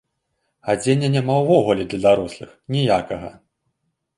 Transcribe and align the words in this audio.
Адзення 0.73 1.09
няма 1.17 1.35
ўвогуле 1.41 1.83
для 1.91 1.99
дарослых, 2.07 2.57
ніякага. 2.77 3.29